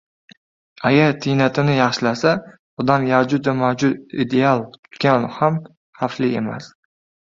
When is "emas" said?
6.45-6.77